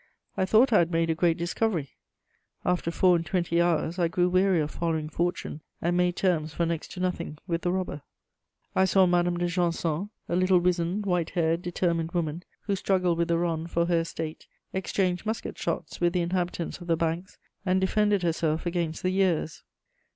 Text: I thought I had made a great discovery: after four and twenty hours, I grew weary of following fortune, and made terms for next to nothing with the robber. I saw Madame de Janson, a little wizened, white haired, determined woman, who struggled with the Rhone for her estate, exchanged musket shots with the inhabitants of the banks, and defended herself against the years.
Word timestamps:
I 0.35 0.45
thought 0.45 0.73
I 0.73 0.79
had 0.79 0.89
made 0.91 1.11
a 1.11 1.13
great 1.13 1.37
discovery: 1.37 1.91
after 2.65 2.89
four 2.89 3.15
and 3.15 3.23
twenty 3.23 3.61
hours, 3.61 3.99
I 3.99 4.07
grew 4.07 4.29
weary 4.29 4.59
of 4.59 4.71
following 4.71 5.09
fortune, 5.09 5.61
and 5.79 5.95
made 5.95 6.15
terms 6.15 6.51
for 6.55 6.65
next 6.65 6.91
to 6.93 6.99
nothing 6.99 7.37
with 7.45 7.61
the 7.61 7.71
robber. 7.71 8.01
I 8.75 8.85
saw 8.85 9.05
Madame 9.05 9.37
de 9.37 9.45
Janson, 9.45 10.09
a 10.27 10.35
little 10.35 10.57
wizened, 10.57 11.05
white 11.05 11.29
haired, 11.29 11.61
determined 11.61 12.13
woman, 12.13 12.41
who 12.61 12.75
struggled 12.75 13.19
with 13.19 13.27
the 13.27 13.37
Rhone 13.37 13.67
for 13.67 13.85
her 13.85 13.99
estate, 13.99 14.47
exchanged 14.73 15.23
musket 15.27 15.59
shots 15.59 16.01
with 16.01 16.13
the 16.13 16.21
inhabitants 16.21 16.81
of 16.81 16.87
the 16.87 16.97
banks, 16.97 17.37
and 17.63 17.79
defended 17.79 18.23
herself 18.23 18.65
against 18.65 19.03
the 19.03 19.11
years. 19.11 19.61